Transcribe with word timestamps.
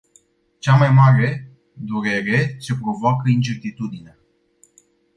Cea 0.59 0.75
mai 0.77 0.89
mare 0.89 1.51
durereți-o 1.73 2.75
provoacă 2.79 3.29
incertitudinea. 3.29 4.17